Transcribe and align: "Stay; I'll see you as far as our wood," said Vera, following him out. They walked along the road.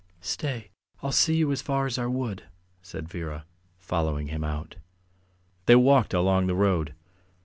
"Stay; 0.23 0.71
I'll 1.03 1.11
see 1.11 1.35
you 1.35 1.51
as 1.51 1.61
far 1.61 1.85
as 1.85 1.99
our 1.99 2.09
wood," 2.09 2.41
said 2.81 3.07
Vera, 3.07 3.45
following 3.77 4.29
him 4.29 4.43
out. 4.43 4.77
They 5.67 5.75
walked 5.75 6.15
along 6.15 6.47
the 6.47 6.55
road. 6.55 6.95